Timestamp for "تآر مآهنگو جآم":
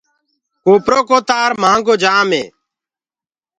1.29-2.27